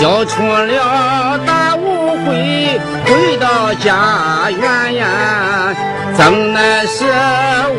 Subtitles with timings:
[0.00, 5.06] 消除了大误会，回到家园呀，
[6.16, 7.04] 怎奈是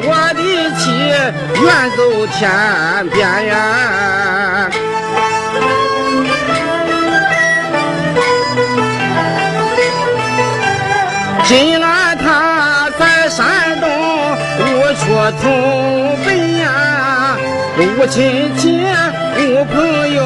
[0.03, 0.41] 我的
[0.77, 0.81] 妻
[1.63, 2.39] 远走天
[3.09, 4.69] 边呀。
[11.45, 13.89] 今晚他在山东
[14.59, 14.61] 无
[14.93, 15.01] 处
[15.41, 15.43] 投
[16.25, 16.27] 奔
[16.59, 17.37] 呀，
[17.77, 18.83] 无亲戚
[19.59, 19.75] 无朋
[20.13, 20.23] 友。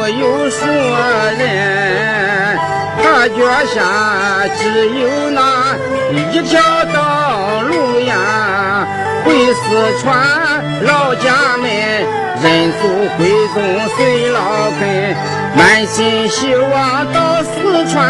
[0.00, 0.64] 我有熟
[1.38, 2.56] 人，
[3.02, 3.36] 他脚
[3.66, 3.76] 下
[4.56, 4.60] 只
[5.00, 5.76] 有那
[6.12, 6.58] 一条
[6.94, 8.88] 道路呀。
[9.24, 10.08] 回四川
[10.82, 11.68] 老家门，
[12.42, 12.88] 认祖
[13.18, 13.56] 归宗
[13.96, 15.14] 随老根，
[15.54, 18.08] 满心希望到四川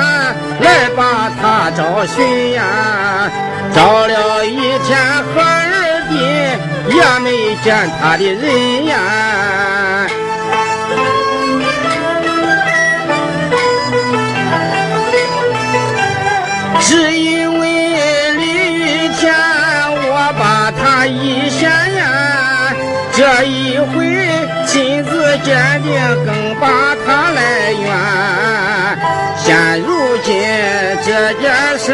[0.61, 2.63] 来把他找寻呀。
[3.75, 4.97] 找了一天
[5.35, 6.15] 和二弟，
[6.95, 8.97] 也没见他的人呀。
[16.89, 19.31] 只因为李玉田，
[20.11, 22.73] 我把他一想呀，
[23.13, 23.87] 这一回
[24.67, 25.93] 亲自鉴定，
[26.25, 27.85] 更把他来怨。
[29.37, 30.33] 现如今
[31.05, 31.93] 这件事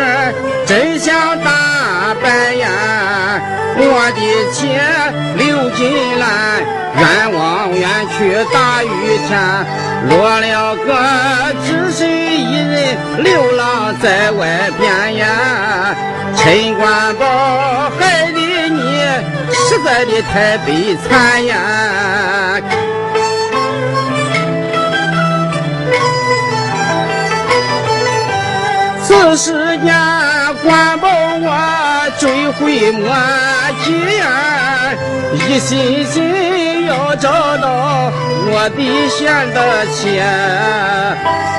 [0.65, 2.71] 真相大白呀，
[3.97, 4.21] 我的
[4.51, 4.67] 妻
[5.37, 6.27] 刘金兰
[6.99, 8.19] 冤枉冤屈
[8.53, 8.87] 大雨
[9.29, 9.31] 天。
[10.09, 10.89] 落了个
[11.65, 15.95] 只身一人流浪在外边呀，
[16.37, 17.25] 陈官宝
[17.99, 18.39] 害的
[18.69, 19.01] 你
[19.51, 22.61] 实在的太悲惨呀！
[29.05, 29.87] 此时间
[30.63, 31.49] 官宝我
[32.25, 33.05] 追悔莫
[33.85, 34.25] 及呀，
[35.35, 37.29] 一心心要找
[37.59, 38.11] 到。
[38.47, 38.81] 我的
[39.11, 39.21] 贤
[39.53, 40.25] 的钱，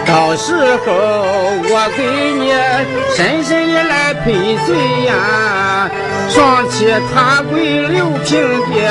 [0.08, 0.86] 到时候
[1.70, 2.02] 我给
[2.34, 2.50] 你
[3.16, 4.26] 深深的来赔
[4.66, 4.68] 罪
[5.06, 5.88] 呀！
[6.32, 7.54] 双膝踏跪
[7.88, 8.26] 刘平
[8.72, 8.90] 爹，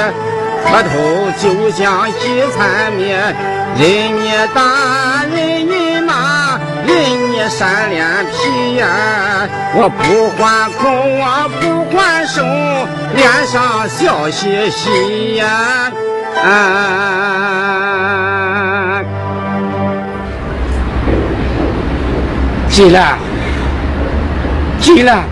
[0.62, 0.93] 磕头
[1.43, 1.43] 就
[1.73, 2.23] 像饥
[2.56, 3.03] 餐灭，
[3.81, 3.82] 任
[4.15, 4.23] 你
[4.55, 4.62] 打，
[5.35, 5.37] 任
[5.67, 5.73] 你
[6.87, 8.87] 人，你扇脸皮呀！
[9.75, 11.63] 我不还口，我不
[11.97, 12.43] 还手，
[13.15, 15.91] 脸上笑嘻嘻呀！
[16.45, 16.51] 啊！
[22.69, 23.19] 金兰，
[24.81, 25.25] 金兰，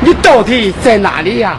[0.00, 1.56] 你到底在哪里呀？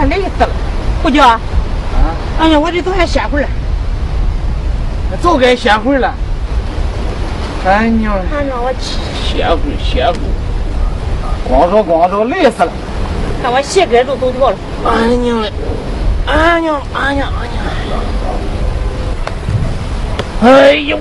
[0.00, 0.48] 可累死了，
[1.02, 1.28] 胡椒。
[1.28, 1.38] 啊！
[2.40, 3.48] 哎呀，我这都还歇会儿了。
[5.20, 6.14] 早该歇会儿了。
[7.66, 8.14] 哎娘！
[8.14, 10.18] 哎娘，我歇会儿，歇会儿。
[11.46, 12.72] 光说光说，累死了！
[13.42, 14.56] 看我膝盖都都掉了。
[14.86, 15.52] 哎娘嘞！
[16.26, 16.80] 哎娘！
[16.94, 17.28] 哎娘！
[17.38, 17.46] 哎
[17.84, 18.00] 娘！
[20.42, 20.98] 哎呦！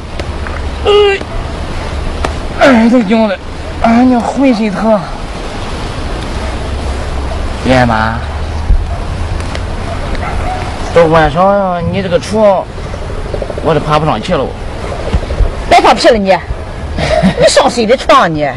[0.85, 0.89] 哎！
[2.59, 3.37] 哎，这娘嘞！
[3.81, 4.99] 哎娘，浑身疼。
[7.63, 8.15] 爹妈，
[10.93, 12.63] 到晚上你这个床，
[13.63, 14.45] 我都爬不上去了。
[15.69, 16.29] 别放屁了你！
[17.39, 18.43] 你上谁的床你？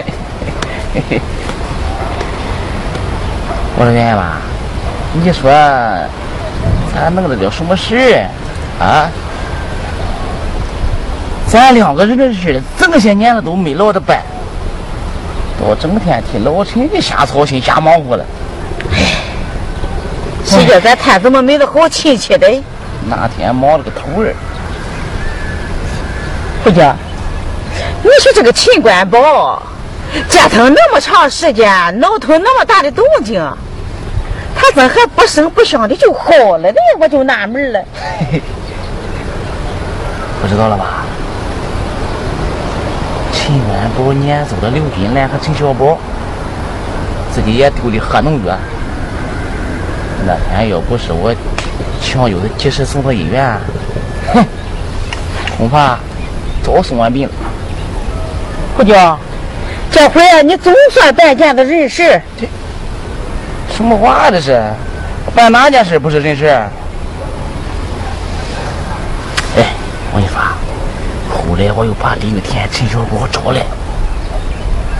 [3.76, 4.38] 我说圆吧，
[5.12, 5.50] 你说
[6.94, 8.24] 咱弄的了什么事
[8.80, 9.10] 啊？
[11.46, 14.22] 咱两个人的事，这么些年了都没落着办，
[15.60, 18.24] 都整天替老陈家瞎操心、瞎忙活了。
[20.52, 22.46] 谁叫咱摊怎么没得好亲戚的？
[23.08, 24.34] 那天忙了个头儿。
[26.62, 26.94] 胡家，
[28.02, 29.62] 你说这个秦官宝
[30.28, 33.42] 折腾那么长时间，闹腾那么大的动静。
[34.54, 36.76] 他怎还不声不响的就好了呢？
[37.00, 37.82] 我就纳闷了。
[40.42, 41.04] 不知道了吧？
[43.32, 45.96] 秦元宝撵走了刘金兰和陈小宝，
[47.34, 48.54] 自己也丢的喝农药。
[50.26, 51.34] 那天要不是我
[52.00, 53.58] 抢救的及时送到医院，
[54.32, 54.44] 哼，
[55.56, 55.98] 恐怕
[56.62, 57.34] 早送完病了。
[58.76, 59.18] 胡椒，
[59.90, 62.20] 这回你总算办件子人事。
[63.74, 64.62] 什么话这是？
[65.34, 66.46] 办哪件事不是人事？
[69.56, 69.64] 哎，
[70.12, 70.36] 我跟你说，
[71.30, 73.62] 后来我又把李玉田、陈小宝找来。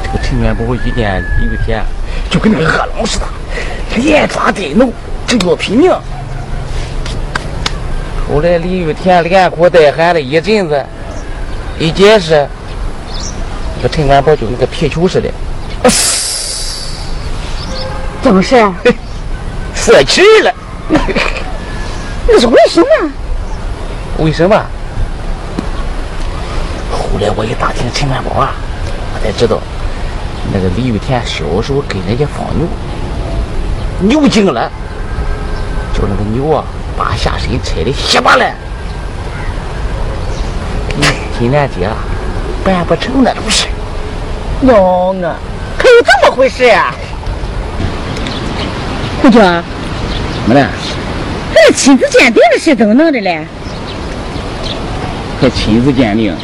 [0.03, 1.83] 这个陈元宝一见李玉田，
[2.31, 3.27] 就跟那个恶狼似的，
[3.97, 4.87] 连抓带挠，
[5.39, 5.91] 就要拼命。
[8.29, 10.85] 后来李玉田连哭带喊了一阵子，
[11.79, 12.47] 一解释，
[13.77, 15.29] 这个陈元宝就跟个皮球似的。
[18.23, 18.57] 怎么事？
[19.75, 20.55] 死气了。
[22.29, 22.87] 那是为什么？
[24.19, 24.57] 为什么？
[26.91, 28.55] 后来我一打听陈元宝啊，
[29.15, 29.59] 我才知道，
[30.55, 32.69] 那个李玉田小时候跟人家放牛，
[34.21, 34.71] 牛精了，
[35.93, 36.65] 叫那个牛啊
[36.97, 38.55] 把下身拆的稀巴烂。
[41.39, 41.89] 金莲姐
[42.65, 43.67] 办不成那种事。
[44.63, 45.37] 哟啊，
[45.77, 46.95] 可有这么回事啊？
[49.21, 49.43] 胡娟，
[50.47, 50.69] 么了？
[51.55, 53.47] 这亲子鉴定的事怎么弄的嘞？
[55.41, 56.35] 还亲子鉴定？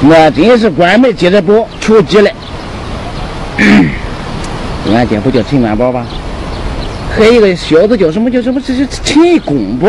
[0.00, 2.30] 那真是关门接着宝，求急了。
[4.92, 6.04] 俺姐不叫陈元宝吧？
[7.14, 8.30] 还有一个小子叫什么？
[8.30, 8.60] 叫什么？
[8.60, 9.86] 这是陈公宝。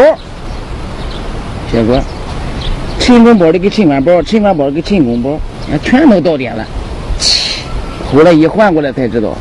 [1.71, 1.99] 结果
[2.99, 5.39] 陈公宝的给陈元宝，陈元宝给陈公宝，
[5.71, 6.65] 俺全都到点了。
[8.11, 9.35] 后来一换过来才知道。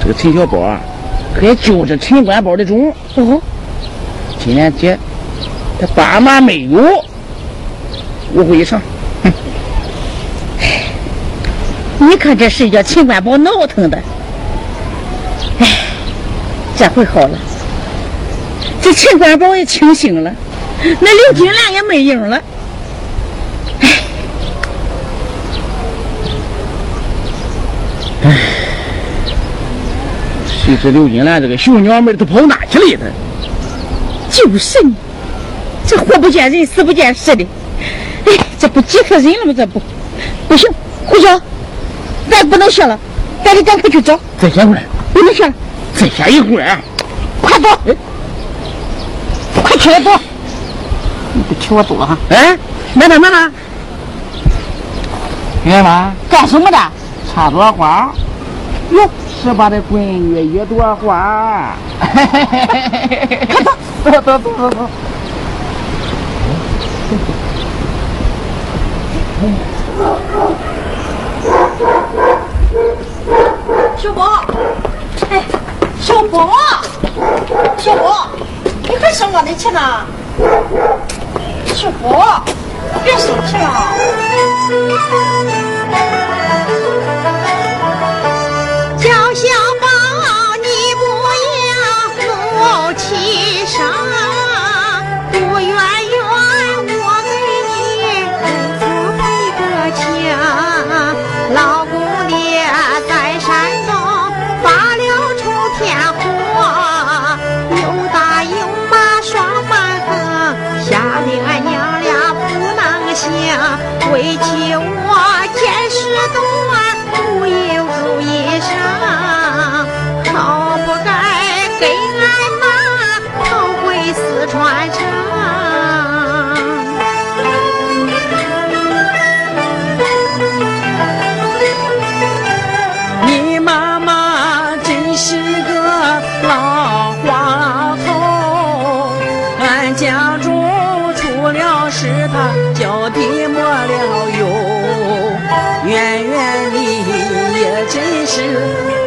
[0.00, 0.80] 这个陈小宝啊，
[1.40, 2.92] 还就是陈官宝的种。
[3.16, 3.40] 哦，
[4.38, 4.98] 今年姐，
[5.78, 7.04] 他爸妈没有，
[8.34, 8.80] 误会一场。
[9.22, 9.32] 哼，
[11.98, 13.98] 你看这事叫陈官宝闹腾的。
[16.74, 17.38] 哎，这回好了，
[18.82, 20.32] 这陈官宝也清醒了，
[21.00, 22.40] 那刘金兰也没影了。
[30.66, 32.98] 谁知刘金兰这个熊娘们都跑哪去了？
[34.30, 34.94] 她就是你，
[35.86, 37.46] 这活不见人，死不见尸的。
[38.24, 39.54] 哎，这不急死人了吗？
[39.56, 39.80] 这不，
[40.48, 40.68] 不行，
[41.06, 41.40] 胡小，
[42.30, 42.98] 咱不能歇了，
[43.44, 44.18] 咱得赶快去找。
[44.40, 45.52] 再歇会儿，不能歇了，
[46.04, 46.78] 再歇一会儿。
[47.40, 47.66] 快走！
[49.62, 50.10] 快起来走！
[51.32, 52.14] 你别请我走了哈。
[52.28, 52.58] 哎，
[52.92, 53.52] 慢点，慢点。
[55.64, 56.12] 干嘛？
[56.28, 56.76] 干什么的？
[57.32, 58.12] 插朵花。
[58.90, 59.08] 哟。
[59.42, 61.74] 十八的闺女一朵花，
[64.04, 64.20] 快走！
[64.20, 64.90] 走走走走走。
[73.96, 74.93] 小宝，哎，
[76.04, 76.52] 小宝，
[77.78, 78.28] 小宝，
[78.82, 79.80] 你还生我的气呢？
[81.74, 82.44] 小宝，
[83.02, 83.64] 别生气了。
[88.98, 89.48] 叫小
[89.80, 89.86] 宝，
[90.62, 90.68] 你
[91.00, 91.02] 不
[91.72, 91.72] 要
[92.20, 93.80] 怒气上，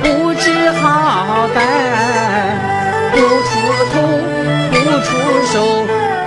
[0.01, 1.57] 不知好歹，
[3.11, 3.49] 不出
[3.93, 3.95] 头
[4.71, 5.07] 不出
[5.51, 5.55] 手，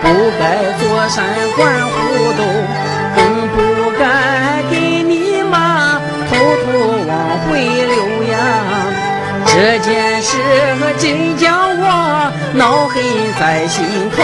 [0.03, 0.05] 不
[0.39, 0.43] 该
[0.79, 1.25] 坐山
[1.57, 1.93] 观虎
[2.39, 2.41] 斗，
[3.17, 3.57] 更不
[3.99, 4.03] 该
[4.71, 4.73] 给
[5.03, 5.55] 你妈
[6.29, 6.31] 偷
[6.65, 6.69] 偷
[7.07, 7.11] 往
[7.49, 7.97] 回溜
[8.33, 8.35] 呀！
[9.47, 10.29] 这件事
[10.99, 11.85] 真叫我
[12.55, 13.03] 恼恨
[13.39, 13.79] 在心
[14.17, 14.19] 头。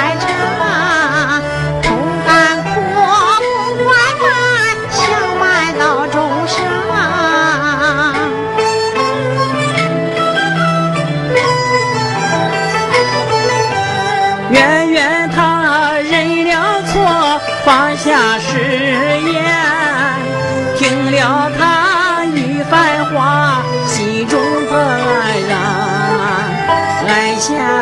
[0.00, 0.29] 四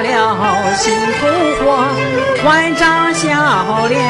[0.03, 1.27] 了心头
[1.59, 1.85] 火，
[2.43, 3.27] 换张笑
[3.89, 4.01] 脸，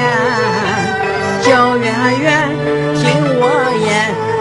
[1.42, 1.86] 叫圆
[2.20, 2.48] 圆
[2.94, 3.04] 听
[3.40, 3.42] 我
[3.84, 3.88] 言，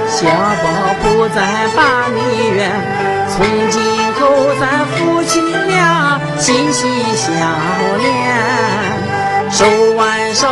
[0.07, 0.17] 小
[0.63, 0.65] 宝
[1.01, 1.37] 不再
[1.75, 1.79] 把
[2.13, 2.17] 你
[2.55, 2.59] 怨，
[3.29, 3.35] 从
[3.69, 3.75] 今
[4.13, 4.19] 后
[4.59, 4.63] 咱
[4.95, 7.25] 夫妻俩心心相
[7.97, 8.07] 连，
[9.51, 10.45] 手挽手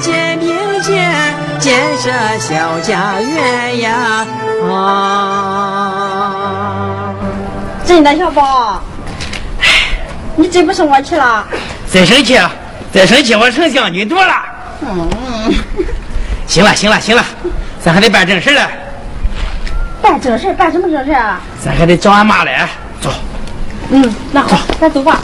[0.00, 0.46] 肩并
[0.82, 1.12] 肩，
[1.58, 4.26] 建设小家园呀！
[4.70, 4.74] 啊，
[7.84, 8.80] 真的，小宝，
[10.38, 11.44] 你真不生我气了？
[11.92, 12.38] 再生气，
[12.92, 14.32] 再生气，我成将军多了。
[14.82, 15.10] 嗯，
[16.46, 17.24] 行了，行了，行了，
[17.82, 18.70] 咱还得办正事了，
[20.00, 21.40] 办正事，办什么正事啊？
[21.60, 22.68] 咱还得找俺妈来。
[23.00, 23.10] 走，
[23.90, 25.20] 嗯，那好，咱走吧。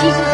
[0.00, 0.27] Jesus.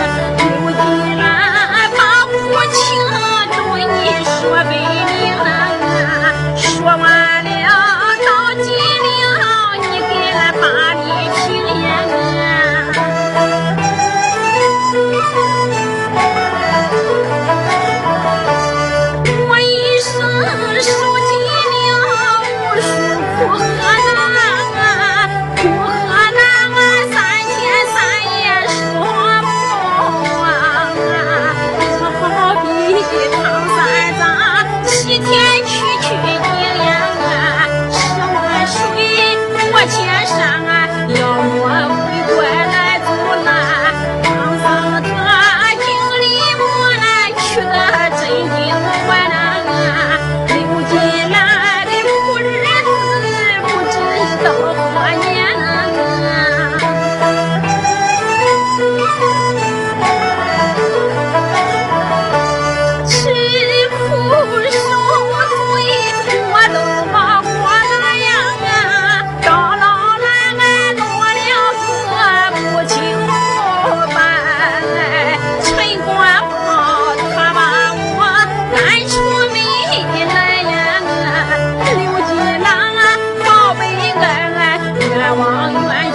[85.45, 86.14] 好你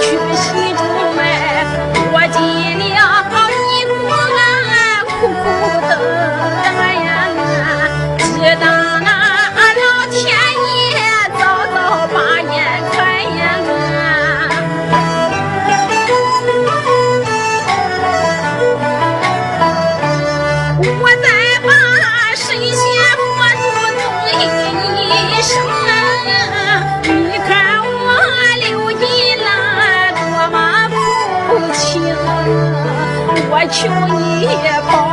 [33.71, 35.08] 求你也报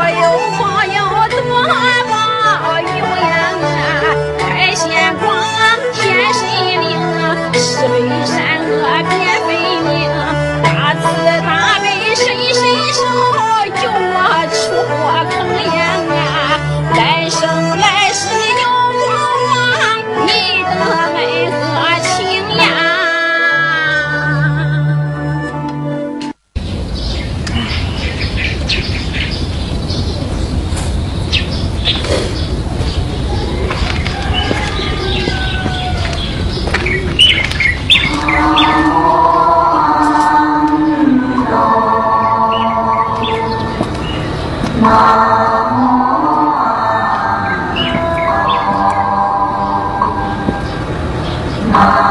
[51.78, 52.05] 아.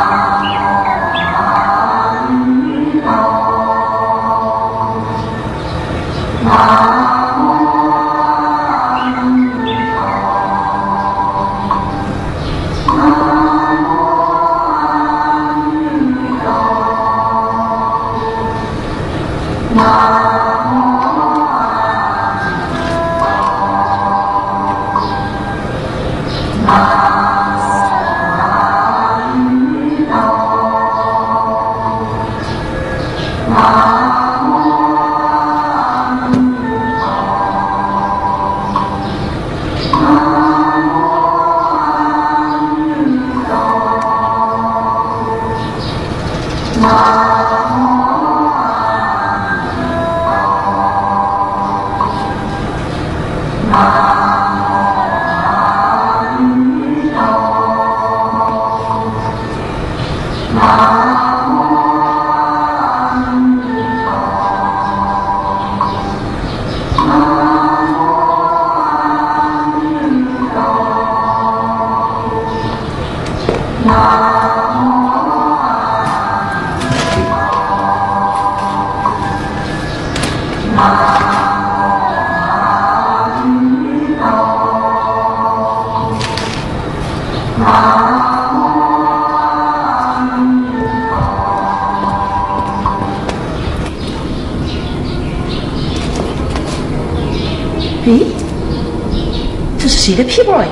[100.06, 100.68] 谁的皮包呀？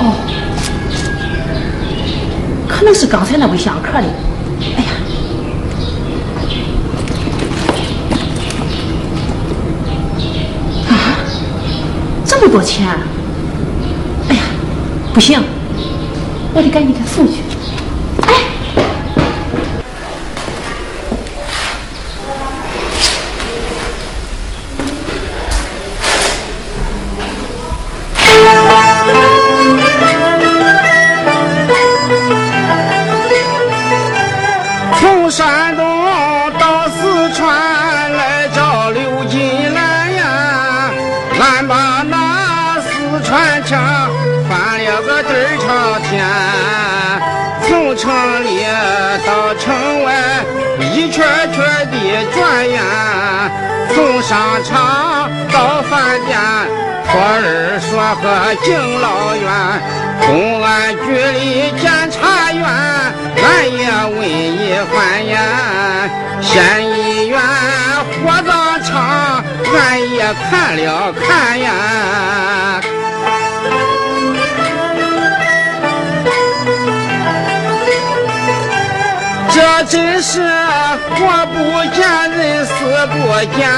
[0.00, 0.12] 哦，
[2.66, 4.08] 可能是刚才那位香客的。
[4.76, 4.90] 哎呀，
[10.88, 11.22] 啊，
[12.24, 12.88] 这么多钱！
[15.18, 15.36] 不行，
[16.54, 17.47] 我得赶紧给他送去。
[58.56, 59.44] 敬老院，
[60.26, 63.80] 公安局里检察院，俺也
[64.16, 65.36] 问一番呀。
[66.40, 67.38] 县医院、
[68.24, 69.76] 火葬场，俺
[70.10, 71.70] 也看了看呀。
[79.50, 80.40] 这真是
[81.16, 81.56] 活不
[81.94, 81.98] 见
[82.30, 82.72] 人，死
[83.12, 83.16] 不
[83.56, 83.68] 见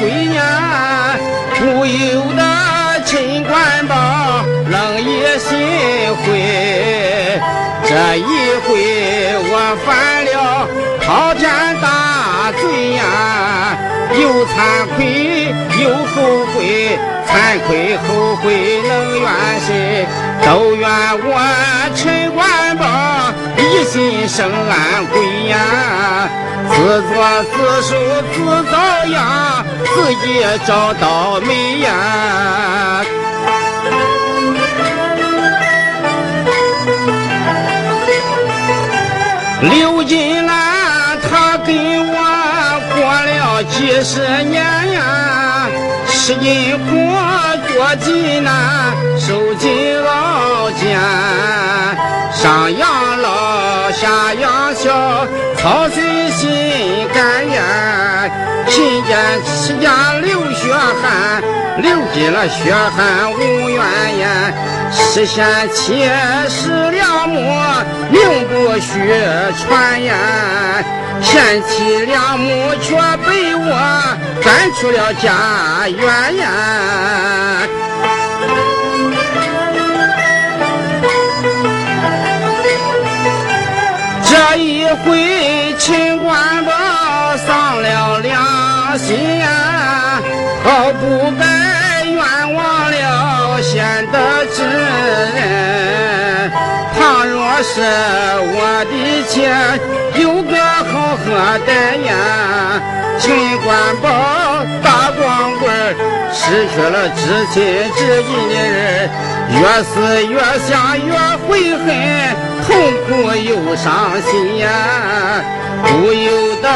[0.34, 0.40] 呀！
[1.60, 2.42] 不由得
[3.12, 3.94] 新官宝
[4.70, 5.50] 冷也心
[6.16, 6.24] 灰。
[7.84, 8.22] 这一
[8.64, 8.70] 回
[9.50, 10.66] 我犯了
[10.98, 11.44] 滔天
[11.82, 13.76] 大罪呀，
[14.18, 14.56] 又惭
[14.96, 15.52] 愧
[15.84, 16.16] 又后
[16.54, 16.98] 悔。
[17.32, 18.90] 惭愧后悔能
[19.20, 19.26] 怨
[19.66, 20.06] 谁？
[20.44, 20.86] 都怨
[21.24, 21.32] 我
[21.94, 22.84] 陈官宝
[23.56, 26.28] 一心生安贵呀，
[26.68, 26.74] 自
[27.08, 27.12] 作
[27.44, 27.90] 自受
[28.32, 28.36] 自
[28.70, 28.74] 遭
[29.06, 29.64] 殃，
[29.94, 31.86] 自己找倒霉呀。
[39.62, 41.72] 刘金兰，她跟
[42.08, 42.14] 我
[42.96, 44.60] 过了几十年，
[46.24, 46.94] 吃尽苦，
[47.66, 51.00] 做尽难，受尽熬煎，
[52.32, 56.48] 上养老，下养小，操碎心
[57.12, 57.60] 肝眼，
[58.68, 61.42] 勤俭持家流血汗，
[61.78, 63.82] 流尽了血汗无怨
[64.16, 64.54] 言。
[64.92, 66.08] 是贤妻，
[66.48, 67.40] 是良母，
[68.10, 68.90] 名不虚
[69.58, 70.14] 传言。
[71.22, 73.70] 贤妻良母却被我
[74.42, 76.46] 赶出了家园呀！
[84.24, 86.72] 这一回，秦官宝
[87.46, 89.46] 丧了良心呀，
[90.64, 91.44] 好不该
[94.12, 94.18] 了贤德
[94.52, 94.62] 之
[95.36, 95.40] 人。
[96.94, 97.80] 倘若是
[98.54, 98.92] 我的
[99.28, 99.32] 钱
[100.20, 100.52] 有个
[100.92, 101.24] 好喝
[101.66, 101.72] 的
[102.06, 102.12] 呀，
[103.18, 103.24] 秦
[103.64, 104.04] 官宝
[104.82, 105.22] 大光
[105.58, 105.64] 棍
[106.32, 107.20] 失去了知
[107.52, 107.54] 亲
[107.96, 109.10] 知己的人，
[109.50, 109.92] 越思
[110.26, 110.36] 越
[110.68, 111.10] 想越
[111.48, 111.84] 悔恨，
[112.66, 112.70] 痛
[113.06, 113.84] 苦又伤
[114.30, 114.66] 心呀，
[115.84, 116.28] 不由
[116.60, 116.68] 得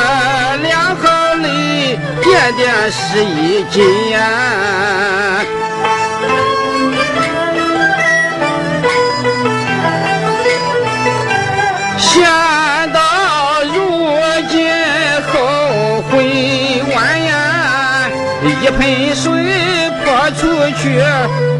[0.62, 1.04] 两行
[1.42, 1.46] 泪
[2.22, 4.16] 点点湿衣襟呀。
[12.16, 12.24] 见
[12.94, 12.98] 到
[13.74, 13.76] 如
[14.48, 14.54] 今
[15.28, 16.14] 后悔
[16.94, 18.08] 晚呀，
[18.42, 18.80] 一盆
[19.14, 19.20] 水
[20.02, 20.40] 泼出
[20.80, 20.82] 去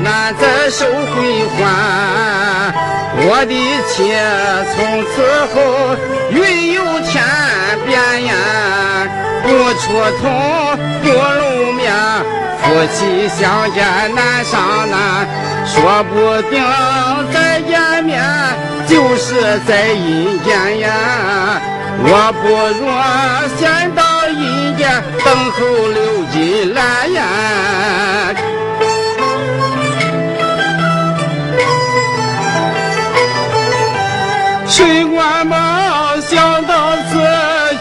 [0.03, 1.15] 难再收回
[1.59, 2.73] 还。
[3.19, 3.53] 我的
[3.87, 3.95] 妻
[4.73, 4.77] 从
[5.13, 5.15] 此
[5.53, 5.55] 后
[6.31, 7.13] 云游天
[7.85, 7.93] 边
[8.25, 8.33] 呀，
[9.43, 9.85] 不出
[10.23, 10.25] 头
[11.03, 11.85] 不露面，
[12.63, 12.65] 夫
[12.95, 13.77] 妻相见
[14.15, 14.97] 难上难，
[15.67, 16.15] 说不
[16.49, 16.55] 定。
[18.89, 21.61] 就是在阴间呀，
[21.99, 22.87] 我不如
[23.59, 25.57] 先到阴间等候
[25.89, 27.21] 刘金兰呀。
[34.69, 35.57] 陈官宝
[36.21, 37.19] 想到此，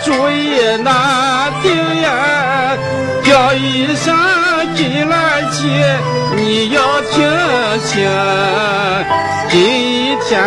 [0.04, 2.78] 主意拿定呀，
[3.24, 4.16] 叫一声
[4.76, 5.98] 金兰姐，
[6.46, 7.28] 你要听
[7.88, 8.08] 清，
[9.50, 10.40] 今天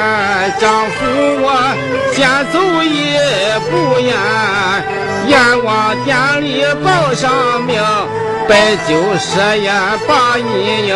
[0.61, 0.97] 丈夫
[1.43, 1.51] 我
[2.15, 2.17] 先
[2.53, 3.19] 走一
[3.69, 4.15] 步呀，
[5.27, 7.83] 阎王殿里报上名，
[8.49, 9.75] 摆酒设宴
[10.07, 10.95] 把你迎，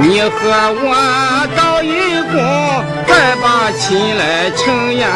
[0.00, 0.30] 你和
[0.80, 0.94] 我
[1.56, 2.38] 到一宫，
[3.08, 5.08] 再把亲来成呀，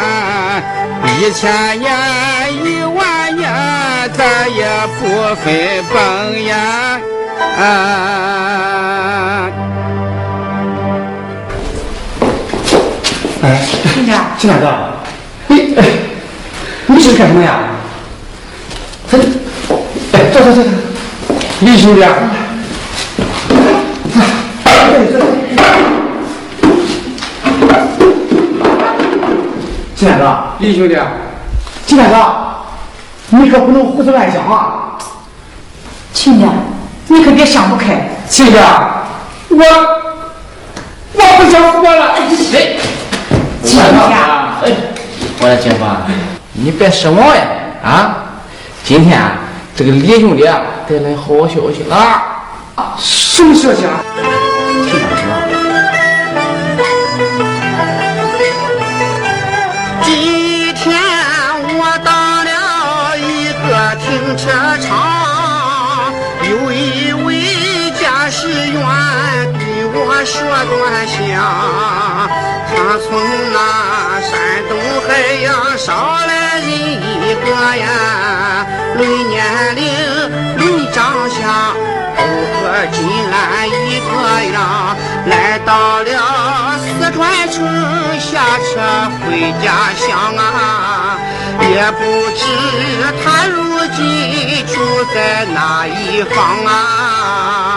[1.20, 1.87] 一千年
[2.64, 3.48] 一万年，
[4.12, 4.66] 咱也
[4.98, 5.94] 不分崩
[6.46, 6.98] 呀。
[7.59, 9.51] 啊！
[13.43, 13.61] 哎，
[13.93, 14.67] 亲家，亲大哥，
[15.49, 15.85] 你哎，
[16.87, 17.59] 你这是干什么呀？
[19.11, 19.19] 这，
[20.13, 20.73] 哎，坐坐坐坐，
[21.61, 22.13] 李兄弟啊，
[24.65, 25.27] 哎，坐坐。
[29.95, 30.25] 金大哥，
[30.59, 30.99] 李兄弟，
[31.87, 32.17] 金大哥，
[33.29, 34.99] 你可不能胡思乱想啊！
[36.13, 36.47] 亲家，
[37.09, 38.09] 你可别想不开。
[38.29, 39.05] 亲家，
[39.51, 39.57] 我
[41.12, 42.12] 我不想活了。
[42.12, 42.23] 哎，
[43.62, 44.73] 亲家，哎，
[45.40, 45.85] 我的姐夫，
[46.53, 47.43] 你别失望呀！
[47.85, 48.17] 啊，
[48.85, 49.33] 今天啊，
[49.77, 52.23] 这个李兄弟啊带来好消息了。
[52.99, 54.01] 什么消息啊？
[70.66, 71.12] 我说端详，
[72.70, 73.07] 他从
[73.53, 73.57] 那
[74.22, 74.33] 山
[74.68, 74.72] 东
[75.07, 75.09] 海
[75.42, 75.46] 洋
[75.77, 75.87] 捎
[76.27, 77.46] 来人一个
[77.77, 77.87] 呀，
[78.96, 79.37] 论年
[79.77, 79.83] 龄，
[80.57, 80.96] 论长
[81.31, 81.37] 相。
[82.16, 82.96] 都和金
[83.31, 83.35] 兰
[83.68, 84.09] 一个
[84.53, 84.57] 样，
[85.27, 86.09] 来到了
[86.79, 87.57] 四川城，
[88.20, 88.70] 下车
[89.27, 90.40] 回家乡啊！
[91.61, 92.00] 也不
[92.37, 92.40] 知
[93.22, 93.55] 他如
[93.96, 93.98] 今
[94.66, 94.72] 住
[95.12, 97.74] 在哪一方啊！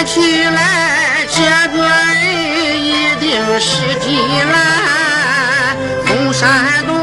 [0.00, 1.42] 看起来这
[1.76, 4.16] 个人一定是金
[4.50, 6.96] 兰，从山东。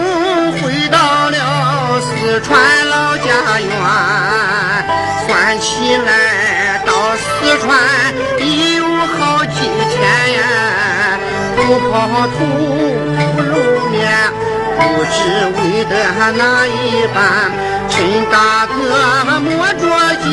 [0.54, 3.70] 回到了四川老家园，
[5.28, 7.78] 算起来到四川
[8.40, 10.02] 已有好几天
[10.34, 11.20] 呀，
[11.56, 12.36] 不跑土
[13.36, 13.54] 不露
[13.92, 14.10] 面，
[14.76, 15.16] 不知
[15.56, 15.94] 为的
[16.36, 17.22] 哪一般。
[17.90, 19.82] 陈大哥摸着
[20.24, 20.26] 急，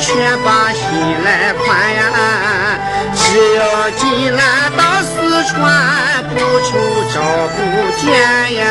[0.00, 0.82] 却把心
[1.24, 2.00] 来宽呀。
[3.14, 3.22] 只
[3.56, 4.40] 要进来
[4.76, 5.54] 到四川，
[6.30, 6.78] 不愁
[7.12, 7.56] 找不
[8.00, 8.04] 见
[8.56, 8.62] 呀。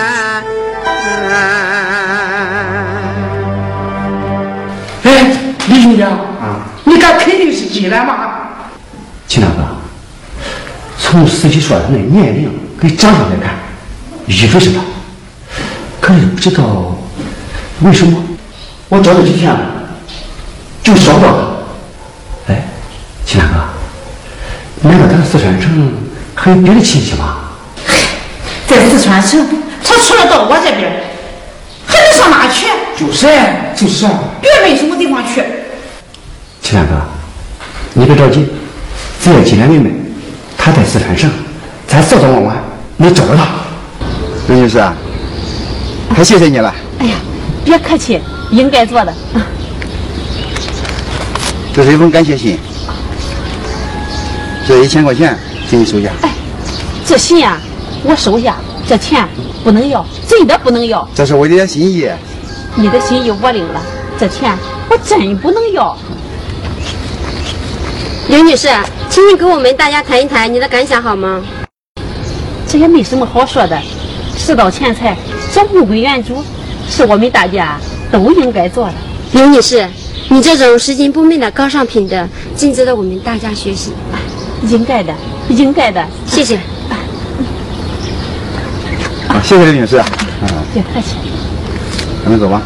[5.04, 5.08] 哎，
[5.68, 6.10] 李兄弟啊，
[6.84, 8.40] 你敢肯定是进来吗？
[9.28, 9.78] 秦大哥，
[10.98, 13.56] 从司机说的那年龄跟长相来看，
[14.28, 14.80] 一准是他。
[16.00, 16.92] 可是不知道
[17.84, 18.17] 为什么，
[18.89, 19.60] 我找这几天了，
[20.82, 21.32] 就找不到
[22.48, 22.54] 他。
[22.54, 22.63] 哎，
[23.26, 25.91] 秦大哥，难道咱四川省
[26.34, 27.39] 还有别的亲戚吗？
[28.67, 29.46] 在四川省，
[29.84, 30.91] 他除了到我这边，
[31.86, 32.67] 还能上哪去？
[32.98, 33.28] 就是
[33.76, 35.43] 就是啊，别没什么地方去。
[36.62, 37.02] 秦大哥，
[37.93, 38.48] 你别着急，
[39.22, 39.89] 只要进来明白，
[40.58, 41.30] 他在四川省，
[41.86, 42.63] 咱早早晚晚
[42.96, 43.46] 能找到他。
[44.48, 44.93] 刘女士啊，
[46.15, 47.15] 太谢谢你了，哎呀，
[47.63, 48.19] 别客气，
[48.52, 49.13] 应该做的。
[51.73, 52.58] 这是一封感谢信，
[54.67, 55.38] 这一千块钱，
[55.69, 56.10] 请你收下。
[56.21, 56.30] 哎
[57.06, 57.60] 这信啊、
[58.04, 59.28] 我收下，这钱
[59.63, 61.08] 不能要，真的不能要。
[61.15, 62.10] 这是我的心意。
[62.76, 63.82] 你的心意我领了，
[64.19, 64.58] 这钱
[64.89, 65.97] 我真不能要。
[68.30, 68.69] 刘女士，
[69.10, 71.41] 请你给我们大家谈一谈你的感想好吗？
[72.67, 73.80] 这也没什么好说的，
[74.36, 75.15] 世道钱财，
[75.54, 76.43] 这物归原主，
[76.95, 77.79] 是我们大家
[78.12, 78.93] 都应该做的。
[79.32, 79.89] 刘女士，
[80.29, 83.91] 你这种拾金不昧的高尚品德，尽值得我们大家学习。
[84.69, 85.12] 应该的，
[85.49, 86.06] 应该的。
[86.27, 86.56] 谢谢。
[89.27, 89.97] 啊，谢谢刘女士。
[89.97, 90.06] 啊，
[90.71, 91.15] 别客气。
[92.23, 92.62] 咱们走吧。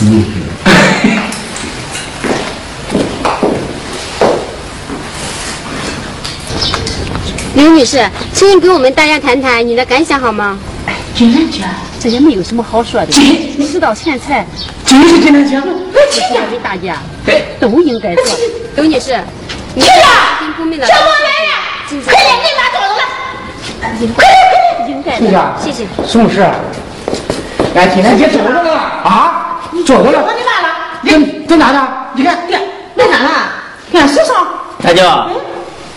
[0.00, 0.12] 刘
[7.78, 10.58] 女士，请你给我们大家谈谈你的感想好吗？
[11.14, 11.62] 金兰姐，
[12.00, 13.12] 这也没有什么好说的。
[13.64, 14.44] 世道钱财，
[14.84, 15.54] 就是金兰姐。
[16.10, 16.96] 是我们大家
[17.60, 18.24] 都应该做。
[18.74, 19.16] 刘女士，
[19.76, 21.54] 你去呀拾金不昧的小王来呀
[21.88, 23.02] 尚品德，尽值快点，给你妈找着了。
[23.80, 24.90] 快点，快点。
[24.90, 25.54] 应该的。
[25.62, 25.86] 谢谢。
[26.04, 26.44] 什么事？
[27.76, 28.72] 哎金兰姐找着了
[29.04, 30.32] 啊，找着了我。
[30.32, 30.68] 你妈了？
[31.04, 31.88] 在在哪呢？
[32.12, 32.58] 你看，对，
[32.96, 33.30] 在哪呢？
[33.92, 34.34] 看手上。
[34.82, 35.00] 大舅，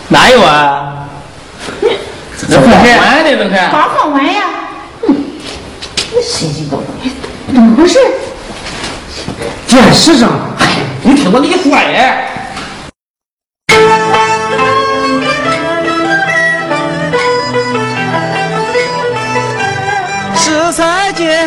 [0.06, 1.01] 哪有啊？
[2.48, 3.70] 这换完的都看。
[3.70, 4.42] 刚放完呀。
[5.06, 5.14] 嗯，
[6.12, 6.78] 你神经病，
[7.46, 7.98] 怎么回事？
[9.68, 10.66] 电视上，哎，
[11.02, 12.16] 你听我跟你说呀。
[20.36, 21.46] 是才间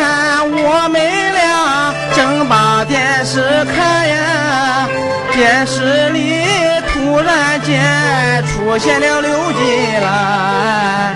[0.50, 1.00] 我们
[1.34, 4.88] 俩正把电视看呀，
[5.32, 6.42] 电视里
[6.92, 8.35] 突然间
[8.66, 11.14] 出现了刘金兰，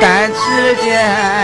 [0.00, 1.02] 但只见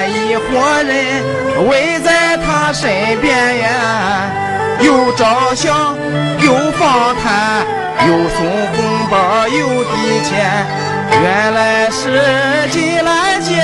[0.08, 2.88] 一伙人围在他身
[3.20, 4.30] 边呀，
[4.78, 5.98] 又照相，
[6.38, 7.66] 又访谈，
[8.06, 10.64] 又送红包，又递钱。
[11.10, 12.22] 原来是
[12.70, 13.60] 金兰姐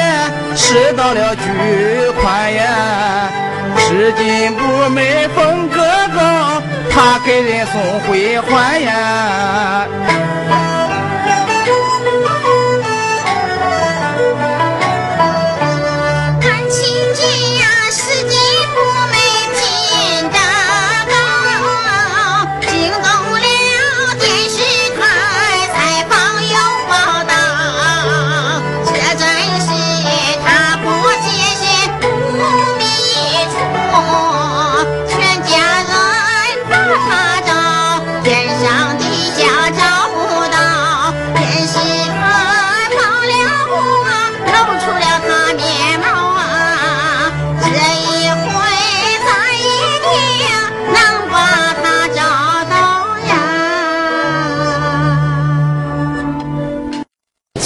[0.56, 3.30] 吃到了巨款呀，
[3.78, 5.80] 拾金不昧风格
[6.12, 9.86] 高，她给人送回还呀。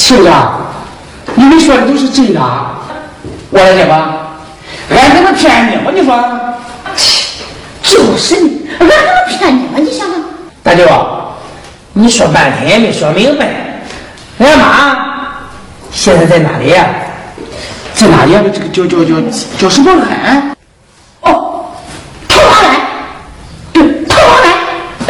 [0.08, 0.56] 是不是啊，
[1.34, 2.40] 你们说的都是真的。
[3.50, 4.30] 我来这吧，
[4.90, 5.92] 俺怎么骗你吗？
[5.94, 6.18] 你说？
[7.82, 9.72] 就是你，俺怎么骗你吗？
[9.76, 10.18] 你想想。
[10.62, 10.86] 大舅，
[11.92, 13.82] 你说半天也没说明白。
[14.38, 14.96] 俺妈
[15.92, 16.86] 现在在哪里呀、
[17.92, 18.42] 在哪里啊？
[18.50, 19.14] 这个叫叫叫
[19.58, 19.92] 叫什么
[20.24, 20.56] 安？
[21.20, 21.66] 哦，
[22.26, 22.76] 桃花庵。
[23.74, 24.52] 对，桃花庵。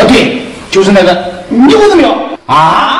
[0.04, 2.12] 啊，对，就是那个牛子庙
[2.46, 2.97] 啊。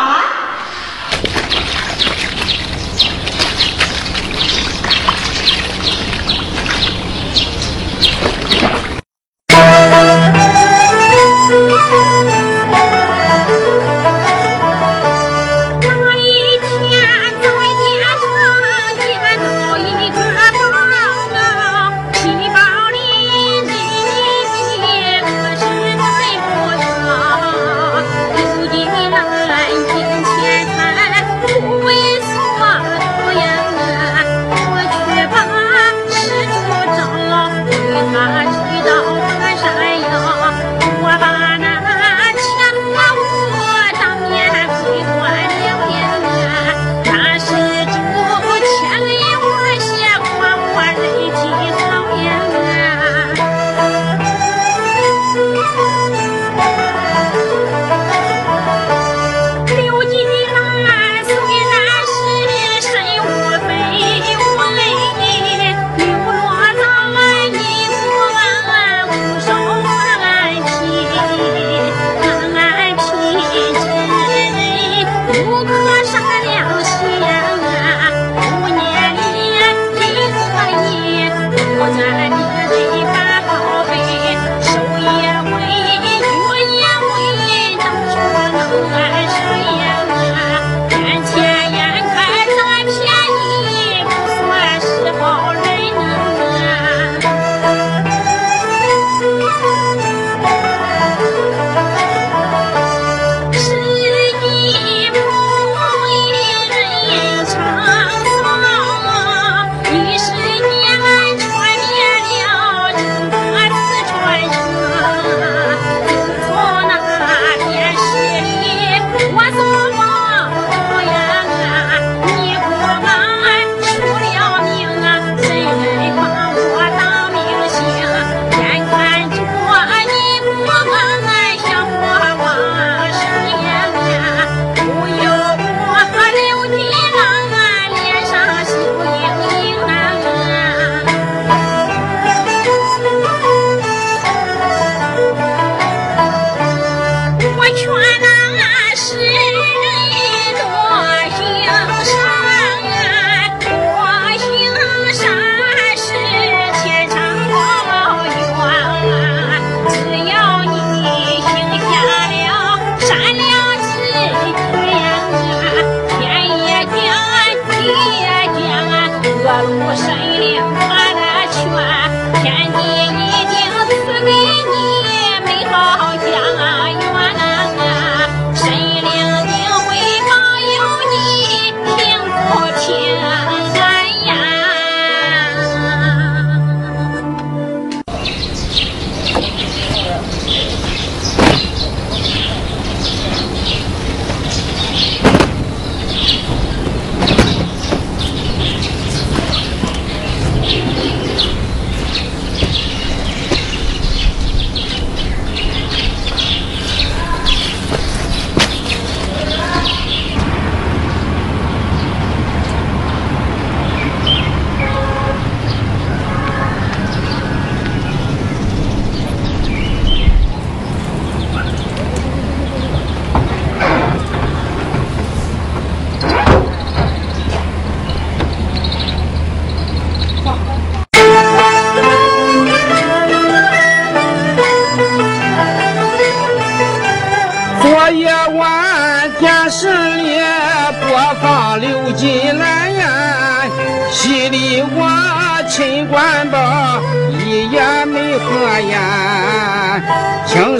[51.67, 51.98] you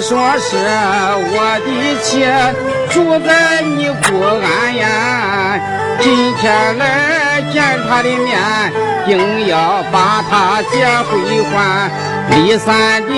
[0.09, 1.69] 说是我的
[2.01, 2.25] 妻
[2.89, 5.59] 住在你姑庵呀，
[5.99, 8.73] 今天来见他的面，
[9.05, 11.91] 定要把他接回还。
[12.31, 13.13] 离散的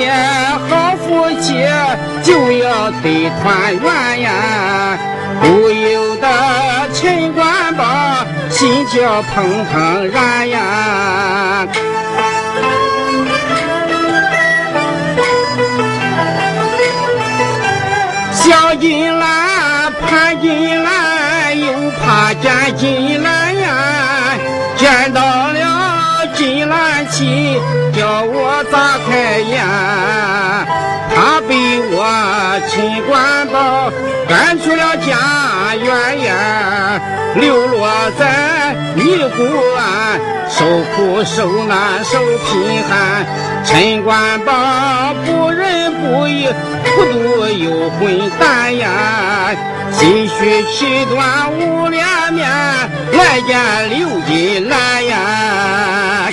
[0.67, 1.65] 好夫妻
[2.21, 4.97] 就要得团圆呀，
[5.39, 6.27] 不由得
[6.93, 7.85] 陈官宝
[8.49, 11.67] 心焦怦怦然呀。
[18.52, 24.38] 叫金兰盼金兰，又怕见金兰呀。
[24.76, 27.58] 见到了金兰妻，
[27.95, 29.64] 叫我咋开眼？
[31.16, 31.56] 她被
[31.93, 33.89] 我秦关宝
[34.28, 36.99] 赶出了家园呀，
[37.36, 37.88] 流落
[38.20, 39.43] 在尼姑
[39.78, 43.26] 庵，受苦受难受贫寒。
[43.64, 46.49] 陈关宝不仁不义。
[47.14, 49.55] 我有混蛋呀
[49.91, 52.49] 心虚气短无脸面
[53.14, 56.32] 来见刘金兰呀。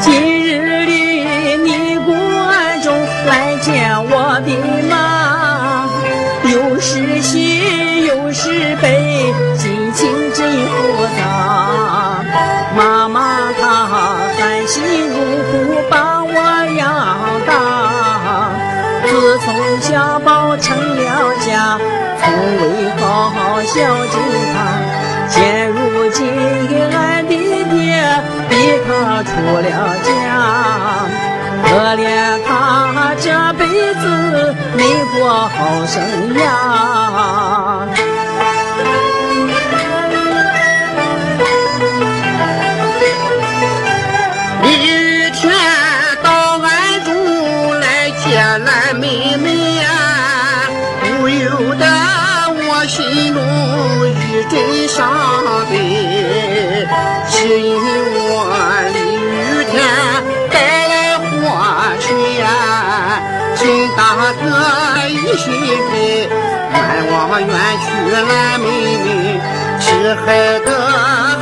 [0.00, 0.12] 今
[0.64, 2.94] 日里你不暗中
[3.26, 4.79] 来见我的
[22.20, 22.22] 从
[22.60, 22.62] 未
[22.98, 23.74] 好好孝
[24.06, 24.14] 敬
[24.52, 24.56] 他。
[25.28, 25.76] 现如
[26.10, 26.18] 今
[26.92, 27.32] 俺的
[27.70, 27.78] 爹
[28.48, 28.52] 逼
[28.86, 28.88] 他
[29.22, 29.30] 出
[29.62, 29.68] 了
[30.02, 30.08] 家，
[31.64, 32.02] 可怜
[32.46, 32.50] 他
[33.20, 33.62] 这辈
[33.94, 34.02] 子
[34.76, 34.78] 没
[35.14, 35.56] 过好
[35.86, 35.94] 生
[36.34, 36.40] 涯。
[54.48, 55.08] 真伤
[55.70, 56.86] 悲
[57.28, 58.46] 是因我
[58.94, 59.72] 李雨天
[60.50, 61.22] 带来祸
[62.00, 63.20] 水呀
[63.56, 64.00] 亲大
[64.40, 64.42] 哥
[65.08, 66.28] 一心一意
[66.72, 66.80] 愿
[67.10, 67.50] 我远
[67.84, 68.64] 去来妹
[69.04, 69.40] 妹
[69.78, 70.68] 只害得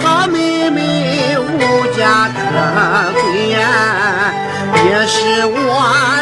[0.02, 4.32] 好妹妹无家可归呀
[4.84, 6.17] 也是我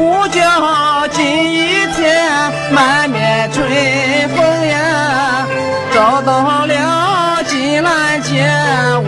[0.00, 3.68] 我呼叫今一天满面春
[4.28, 5.44] 风呀！
[5.92, 8.48] 找到了金兰姐，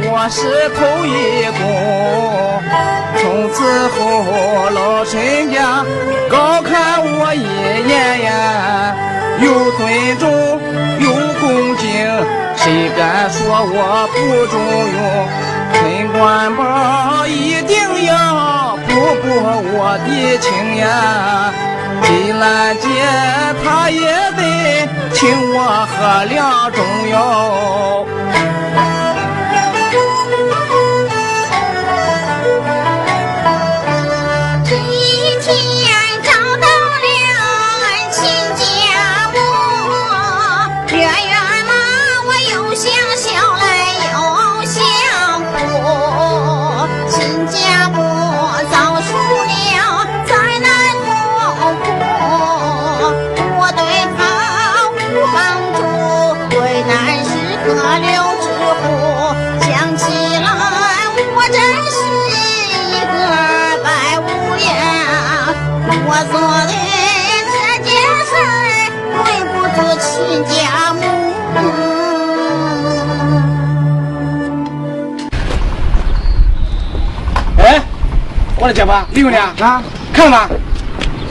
[0.03, 1.62] 我是头一功。
[3.20, 5.84] 从此后老陈家
[6.28, 7.38] 高看我一
[7.88, 8.93] 眼呀，
[9.41, 10.28] 有尊重
[10.99, 11.86] 有恭敬，
[12.57, 14.18] 谁敢说我不
[14.51, 14.59] 中
[14.97, 14.99] 用？
[15.72, 15.78] 村
[16.18, 16.18] 官
[16.57, 18.12] 宝一定要
[19.01, 19.28] 不过
[19.72, 20.09] 我的
[20.40, 21.51] 情呀！
[22.03, 22.84] 金兰姐，
[23.64, 24.05] 她也
[24.36, 25.18] 得请
[25.55, 25.57] 我
[25.88, 26.76] 喝两盅
[27.09, 28.07] 哟。
[61.32, 61.56] 我真
[61.86, 61.96] 是
[62.90, 63.12] 一个
[63.84, 64.22] 白无
[64.64, 64.68] 样。
[66.06, 66.34] 我做
[66.66, 66.72] 的
[67.46, 67.54] 这
[67.84, 67.88] 件
[68.26, 68.32] 事
[69.24, 70.08] 对不住亲
[70.44, 70.50] 家
[70.94, 70.98] 母。
[77.58, 77.64] 哎，
[78.56, 80.48] 我的姐夫，李姑娘啊，看吧，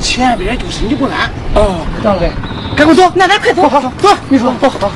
[0.02, 2.30] 前边就是你不安哦，张哥，
[2.76, 4.80] 赶快走，奶奶快走，好好好，走，你说，走好。
[4.80, 4.90] 少